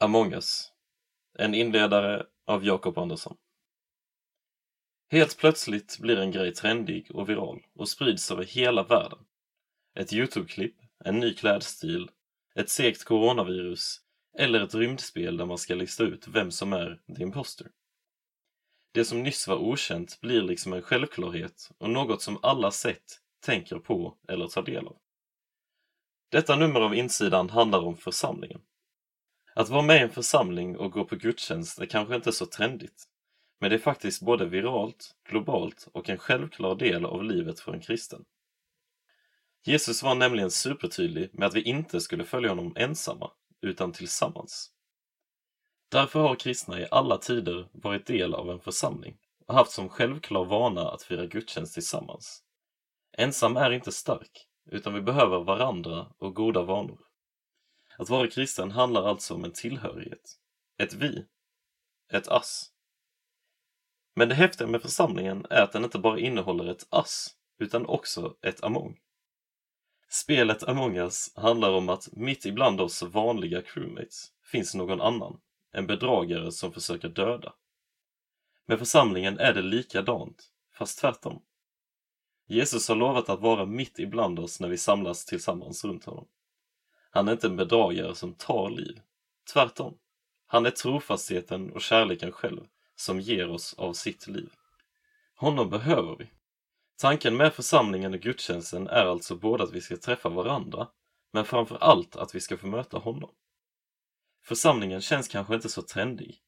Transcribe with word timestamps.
Among 0.00 0.32
us. 0.32 0.72
En 1.38 1.54
inledare 1.54 2.26
av 2.46 2.64
Jakob 2.64 2.98
Andersson. 2.98 3.36
Helt 5.10 5.38
plötsligt 5.38 5.98
blir 5.98 6.18
en 6.18 6.30
grej 6.30 6.54
trendig 6.54 7.10
och 7.10 7.28
viral 7.28 7.66
och 7.74 7.88
sprids 7.88 8.30
över 8.30 8.44
hela 8.44 8.82
världen. 8.82 9.18
Ett 9.94 10.12
Youtube-klipp, 10.12 10.76
en 11.04 11.20
ny 11.20 11.34
klädstil, 11.34 12.10
ett 12.54 12.70
segt 12.70 13.04
coronavirus 13.04 14.00
eller 14.38 14.60
ett 14.60 14.74
rymdspel 14.74 15.36
där 15.36 15.46
man 15.46 15.58
ska 15.58 15.74
lista 15.74 16.04
ut 16.04 16.28
vem 16.28 16.50
som 16.50 16.72
är 16.72 17.00
the 17.16 17.22
imposter. 17.22 17.66
Det 18.92 19.04
som 19.04 19.22
nyss 19.22 19.48
var 19.48 19.56
okänt 19.56 20.20
blir 20.20 20.42
liksom 20.42 20.72
en 20.72 20.82
självklarhet 20.82 21.70
och 21.78 21.90
något 21.90 22.22
som 22.22 22.38
alla 22.42 22.70
sett, 22.70 23.20
tänker 23.40 23.78
på 23.78 24.18
eller 24.28 24.46
tar 24.46 24.62
del 24.62 24.86
av. 24.86 24.96
Detta 26.28 26.56
nummer 26.56 26.80
av 26.80 26.94
Insidan 26.94 27.50
handlar 27.50 27.80
om 27.80 27.96
församlingen. 27.96 28.60
Att 29.58 29.68
vara 29.68 29.82
med 29.82 29.96
i 29.96 30.00
en 30.00 30.10
församling 30.10 30.76
och 30.76 30.92
gå 30.92 31.04
på 31.04 31.16
gudstjänst 31.16 31.78
är 31.78 31.86
kanske 31.86 32.14
inte 32.14 32.32
så 32.32 32.46
trendigt. 32.46 33.04
Men 33.60 33.70
det 33.70 33.76
är 33.76 33.80
faktiskt 33.80 34.22
både 34.22 34.46
viralt, 34.46 35.14
globalt 35.28 35.88
och 35.92 36.08
en 36.08 36.18
självklar 36.18 36.74
del 36.74 37.04
av 37.04 37.24
livet 37.24 37.60
för 37.60 37.72
en 37.72 37.80
kristen. 37.80 38.24
Jesus 39.64 40.02
var 40.02 40.14
nämligen 40.14 40.50
supertydlig 40.50 41.30
med 41.32 41.46
att 41.46 41.54
vi 41.54 41.62
inte 41.62 42.00
skulle 42.00 42.24
följa 42.24 42.48
honom 42.48 42.72
ensamma, 42.76 43.30
utan 43.62 43.92
tillsammans. 43.92 44.70
Därför 45.90 46.20
har 46.20 46.34
kristna 46.34 46.80
i 46.80 46.86
alla 46.90 47.18
tider 47.18 47.68
varit 47.72 48.06
del 48.06 48.34
av 48.34 48.50
en 48.50 48.60
församling 48.60 49.16
och 49.46 49.54
haft 49.54 49.72
som 49.72 49.88
självklar 49.88 50.44
vana 50.44 50.88
att 50.88 51.02
fira 51.02 51.26
gudstjänst 51.26 51.74
tillsammans. 51.74 52.42
Ensam 53.12 53.56
är 53.56 53.70
inte 53.70 53.92
stark, 53.92 54.46
utan 54.70 54.94
vi 54.94 55.00
behöver 55.00 55.40
varandra 55.40 56.06
och 56.18 56.34
goda 56.34 56.62
vanor. 56.62 57.07
Att 57.98 58.10
vara 58.10 58.30
kristen 58.30 58.70
handlar 58.70 59.08
alltså 59.08 59.34
om 59.34 59.44
en 59.44 59.52
tillhörighet. 59.52 60.38
Ett 60.78 60.94
vi. 60.94 61.26
Ett 62.12 62.28
ass. 62.28 62.72
Men 64.14 64.28
det 64.28 64.34
häftiga 64.34 64.68
med 64.68 64.82
församlingen 64.82 65.46
är 65.50 65.62
att 65.62 65.72
den 65.72 65.84
inte 65.84 65.98
bara 65.98 66.18
innehåller 66.18 66.70
ett 66.70 66.86
ass, 66.90 67.34
utan 67.58 67.86
också 67.86 68.36
ett 68.42 68.64
among. 68.64 68.98
Spelet 70.10 70.62
Among 70.62 70.96
us 70.96 71.32
handlar 71.36 71.70
om 71.70 71.88
att 71.88 72.08
mitt 72.12 72.46
ibland 72.46 72.80
oss 72.80 73.02
vanliga 73.02 73.62
crewmates 73.62 74.32
finns 74.44 74.74
någon 74.74 75.00
annan, 75.00 75.40
en 75.72 75.86
bedragare 75.86 76.52
som 76.52 76.72
försöker 76.72 77.08
döda. 77.08 77.52
Med 78.66 78.78
församlingen 78.78 79.38
är 79.38 79.54
det 79.54 79.62
likadant, 79.62 80.50
fast 80.72 80.98
tvärtom. 80.98 81.42
Jesus 82.46 82.88
har 82.88 82.96
lovat 82.96 83.28
att 83.28 83.40
vara 83.40 83.66
mitt 83.66 83.98
ibland 83.98 84.38
oss 84.38 84.60
när 84.60 84.68
vi 84.68 84.78
samlas 84.78 85.24
tillsammans 85.24 85.84
runt 85.84 86.04
honom. 86.04 86.28
Han 87.10 87.28
är 87.28 87.32
inte 87.32 87.46
en 87.46 87.56
bedragare 87.56 88.14
som 88.14 88.34
tar 88.34 88.70
liv. 88.70 89.00
Tvärtom. 89.52 89.98
Han 90.46 90.66
är 90.66 90.70
trofastheten 90.70 91.72
och 91.72 91.80
kärleken 91.80 92.32
själv 92.32 92.66
som 92.96 93.20
ger 93.20 93.50
oss 93.50 93.74
av 93.74 93.92
sitt 93.92 94.26
liv. 94.26 94.50
Honom 95.34 95.70
behöver 95.70 96.16
vi. 96.16 96.30
Tanken 97.00 97.36
med 97.36 97.54
församlingen 97.54 98.14
och 98.14 98.20
gudstjänsten 98.20 98.88
är 98.88 99.04
alltså 99.06 99.36
både 99.36 99.64
att 99.64 99.72
vi 99.72 99.80
ska 99.80 99.96
träffa 99.96 100.28
varandra, 100.28 100.88
men 101.32 101.44
framför 101.44 101.76
allt 101.76 102.16
att 102.16 102.34
vi 102.34 102.40
ska 102.40 102.56
få 102.56 102.66
möta 102.66 102.98
honom. 102.98 103.30
Församlingen 104.44 105.00
känns 105.00 105.28
kanske 105.28 105.54
inte 105.54 105.68
så 105.68 105.82
trendig, 105.82 106.38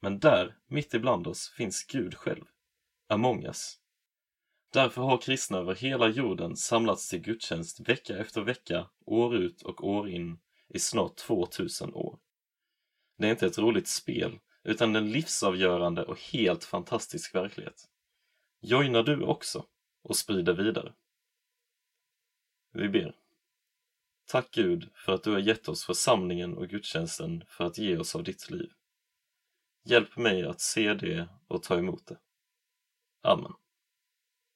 men 0.00 0.18
där, 0.18 0.56
mitt 0.66 0.94
ibland 0.94 1.26
oss, 1.26 1.48
finns 1.48 1.84
Gud 1.84 2.14
själv. 2.14 2.44
Among 3.08 3.44
us. 3.44 3.79
Därför 4.72 5.02
har 5.02 5.18
kristna 5.18 5.58
över 5.58 5.74
hela 5.74 6.08
jorden 6.08 6.56
samlats 6.56 7.08
till 7.08 7.20
gudstjänst 7.20 7.80
vecka 7.88 8.18
efter 8.18 8.40
vecka, 8.40 8.90
år 9.06 9.36
ut 9.36 9.62
och 9.62 9.88
år 9.88 10.08
in 10.08 10.40
i 10.68 10.78
snart 10.78 11.16
2000 11.16 11.94
år. 11.94 12.18
Det 13.18 13.26
är 13.26 13.30
inte 13.30 13.46
ett 13.46 13.58
roligt 13.58 13.88
spel, 13.88 14.38
utan 14.64 14.96
en 14.96 15.12
livsavgörande 15.12 16.04
och 16.04 16.20
helt 16.20 16.64
fantastisk 16.64 17.34
verklighet. 17.34 17.88
Joina 18.60 19.02
du 19.02 19.22
också 19.22 19.66
och 20.02 20.16
sprid 20.16 20.44
det 20.44 20.52
vidare. 20.52 20.92
Vi 22.72 22.88
ber. 22.88 23.16
Tack 24.26 24.50
Gud 24.50 24.90
för 24.94 25.14
att 25.14 25.22
du 25.22 25.30
har 25.30 25.38
gett 25.38 25.68
oss 25.68 25.84
församlingen 25.84 26.56
och 26.56 26.68
gudstjänsten 26.68 27.44
för 27.48 27.64
att 27.64 27.78
ge 27.78 27.96
oss 27.96 28.14
av 28.14 28.24
ditt 28.24 28.50
liv. 28.50 28.72
Hjälp 29.84 30.16
mig 30.16 30.44
att 30.44 30.60
se 30.60 30.94
det 30.94 31.28
och 31.48 31.62
ta 31.62 31.78
emot 31.78 32.06
det. 32.06 32.18
Amen. 33.22 33.52